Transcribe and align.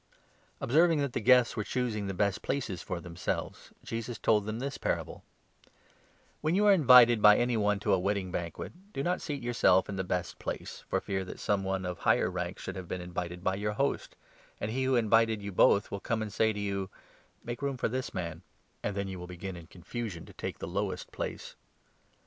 6 0.03 0.07
Lessons 0.07 0.45
on 0.49 0.63
Observing 0.63 0.99
that 1.01 1.13
the 1.13 1.19
guests 1.21 1.55
were 1.55 1.63
choosing 1.63 2.07
the 2.07 2.13
7 2.13 2.17
Humility 2.17 2.23
ana 2.23 2.31
best 2.31 2.41
places 2.41 2.81
for 2.81 2.99
themselves, 2.99 3.71
Jesus 3.83 4.17
told 4.17 4.45
them 4.47 4.57
this 4.57 4.73
Hospitality, 4.73 4.95
parable— 4.95 5.23
''When 6.41 6.55
you 6.55 6.65
are 6.65 6.73
invited 6.73 7.21
by 7.21 7.37
any 7.37 7.55
one 7.55 7.79
to 7.81 7.93
a 7.93 7.99
wedding 7.99 8.31
banquet, 8.31 8.73
do 8.93 9.01
8 9.01 9.03
not 9.03 9.21
seat 9.21 9.43
yourself 9.43 9.87
in 9.87 9.97
the 9.97 10.03
best 10.03 10.39
place, 10.39 10.83
for 10.87 10.99
fear 11.01 11.23
that 11.25 11.39
some 11.39 11.63
one 11.63 11.85
of 11.85 11.99
higher 11.99 12.31
rank 12.31 12.57
should 12.57 12.77
have 12.77 12.87
been 12.87 12.99
invited 12.99 13.43
by 13.43 13.53
your 13.53 13.73
host; 13.73 14.15
and 14.59 14.71
he 14.71 14.85
who 14.85 14.93
9 14.93 14.97
invited 15.03 15.43
you 15.43 15.51
both 15.51 15.91
will 15.91 15.99
come 15.99 16.23
and 16.23 16.33
say 16.33 16.51
to 16.51 16.59
you' 16.59 16.89
Make 17.43 17.61
room 17.61 17.77
for 17.77 17.87
this 17.87 18.11
man,' 18.11 18.41
and 18.81 18.97
then 18.97 19.07
you 19.07 19.19
will 19.19 19.27
begin 19.27 19.55
in 19.55 19.67
confusion 19.67 20.25
to 20.25 20.33
take 20.33 20.57
the 20.57 20.67
lowest 20.67 21.11
place. 21.11 21.55